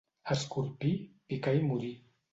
[0.35, 0.93] Escorpí,
[1.27, 1.93] picar i morir.